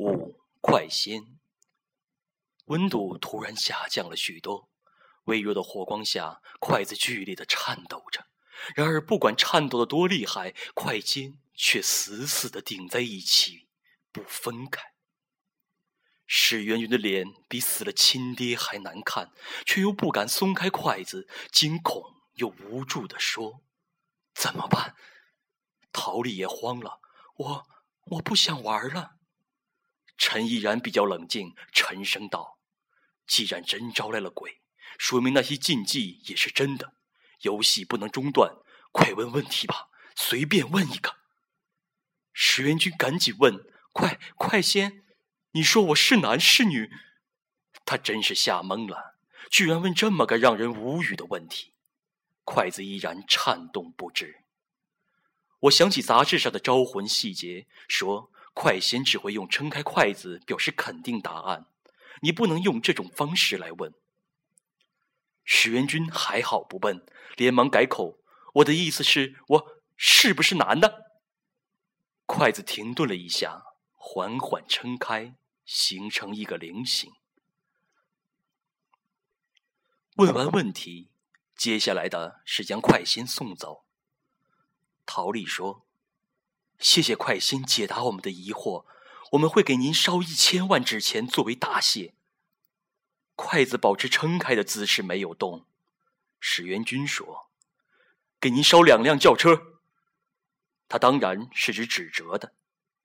[0.00, 1.38] 五快仙。
[2.64, 4.70] 温度突然下降了许多，
[5.24, 8.26] 微弱的火光下，筷子剧烈的颤抖着。
[8.74, 13.68] 然而，不管颤抖的多厉害，筷尖却死死的顶在一起，
[14.10, 14.94] 不分开。
[16.26, 19.32] 史媛媛的脸比死了亲爹还难看，
[19.66, 22.02] 却又不敢松开筷子，惊恐
[22.36, 23.62] 又无助的说
[24.32, 24.94] ：“怎么办？”
[25.92, 27.00] 陶丽也慌了
[27.36, 27.66] ：“我
[28.12, 29.16] 我不想玩了。”
[30.20, 32.58] 陈毅然比较冷静，沉声道
[33.26, 34.60] ：“既然真招来了鬼，
[34.98, 36.92] 说明那些禁忌也是真的，
[37.40, 38.56] 游戏不能中断，
[38.92, 41.16] 快问问题吧，随便问一个。”
[42.34, 45.02] 石元君赶紧问：“快快先！”
[45.52, 46.90] 你说我是男是女？
[47.86, 49.16] 他真是吓懵了，
[49.50, 51.72] 居然问这么个让人无语的问题。
[52.44, 54.44] 筷子依然颤动不止。
[55.60, 58.30] 我想起杂志上的招魂细节，说
[58.62, 61.64] 快仙只会用撑开筷子表示肯定答案，
[62.20, 63.94] 你不能用这种方式来问。
[65.46, 68.18] 史元军还好不笨，连忙改口
[68.56, 71.10] ：“我的意思是，我是不是男的？”
[72.28, 73.62] 筷子停顿了一下，
[73.94, 75.34] 缓缓撑开。
[75.64, 77.12] 形成一个菱形。
[80.16, 81.08] 问完问题，
[81.56, 83.86] 接下来的是将快仙送走。
[85.06, 85.86] 陶丽说
[86.80, 88.84] ：“谢谢快心解答我们的疑惑，
[89.32, 92.14] 我们会给您烧一千万纸钱作为答谢。”
[93.36, 95.66] 筷子保持撑开的姿势没有动。
[96.40, 97.50] 史元军说
[98.40, 99.80] ：“给您烧两辆轿车。”
[100.88, 102.54] 他当然是指纸折的。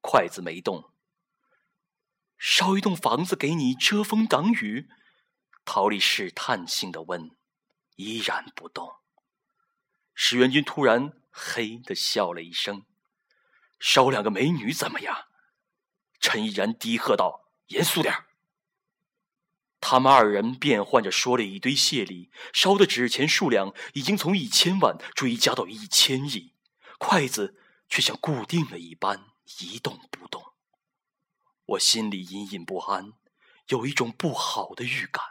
[0.00, 0.92] 筷子没动。
[2.36, 4.88] 烧一栋房子给你遮风挡雨，
[5.64, 7.36] 陶丽试探性的问，
[7.96, 8.96] 依然不动。
[10.14, 12.84] 史元军突然嘿的笑了一声
[13.78, 15.26] ：“烧两个美女怎么样？”
[16.20, 18.24] 陈毅然低喝道：“严肃点
[19.80, 26.54] 他们二人变换着说了一堆谢礼，烧的纸钱数量已经从一千万追加到一千亿，
[26.98, 27.56] 筷子
[27.88, 29.26] 却像固定了一般
[29.60, 30.44] 一动不动。
[31.66, 33.12] 我心里隐隐不安，
[33.68, 35.22] 有一种不好的预感。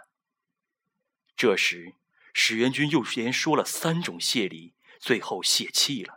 [1.35, 1.95] 这时，
[2.33, 6.16] 史元军又连说了三种谢礼，最后泄气了，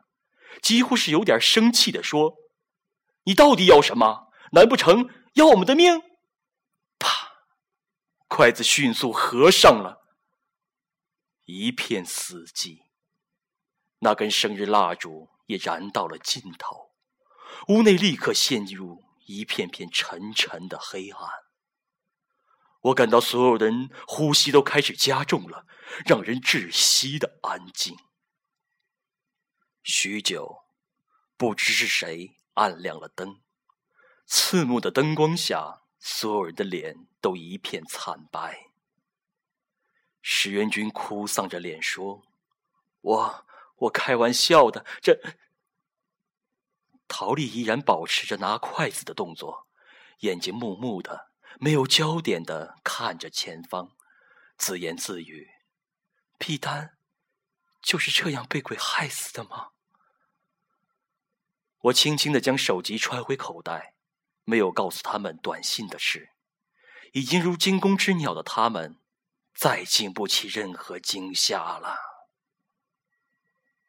[0.63, 2.35] 几乎是有点生气的说
[3.25, 4.33] ：“你到底要什么？
[4.53, 6.03] 难不成要我们的命？”
[6.99, 7.31] 啪，
[8.29, 9.99] 筷子迅速合上了，
[11.45, 12.81] 一片死寂。
[14.01, 16.93] 那根生日蜡烛也燃到了尽头，
[17.69, 19.05] 屋内立刻陷入。
[19.27, 21.29] 一片片沉沉的黑暗，
[22.81, 25.67] 我感到所有人呼吸都开始加重了，
[26.05, 27.97] 让人窒息的安静。
[29.83, 30.65] 许久，
[31.37, 33.41] 不知是谁按亮了灯，
[34.27, 38.67] 刺目的灯光下，所有人的脸都一片惨白。
[40.21, 42.23] 石元军哭丧着脸说
[43.01, 43.47] ：“我
[43.77, 45.19] 我开玩笑的，这……”
[47.09, 49.67] 陶丽依然保持着拿筷子的动作，
[50.21, 53.97] 眼睛木木的、没有焦点的看着前方，
[54.59, 55.49] 自言自语
[56.39, 56.99] ：“皮丹
[57.83, 59.71] 就是这样被鬼害死的吗？”
[61.85, 63.95] 我轻轻的将手机揣回口袋，
[64.45, 66.31] 没有告诉他们短信的事。
[67.13, 69.01] 已经如惊弓之鸟的他们，
[69.55, 72.10] 再经不起任何惊吓了。